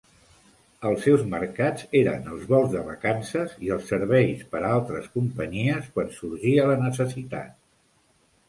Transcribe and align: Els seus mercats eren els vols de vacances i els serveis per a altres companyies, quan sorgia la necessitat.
Els 0.91 1.03
seus 1.07 1.25
mercats 1.33 1.83
eren 1.99 2.25
els 2.35 2.47
vols 2.53 2.71
de 2.77 2.81
vacances 2.87 3.53
i 3.67 3.71
els 3.75 3.91
serveis 3.93 4.41
per 4.55 4.63
a 4.63 4.73
altres 4.79 5.13
companyies, 5.19 5.91
quan 5.99 6.11
sorgia 6.17 6.69
la 6.73 6.83
necessitat. 6.89 7.55